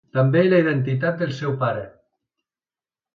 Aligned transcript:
També 0.17 0.39
la 0.45 0.61
identitat 0.63 1.19
del 1.23 1.35
seu 1.41 1.53
pare. 1.65 1.83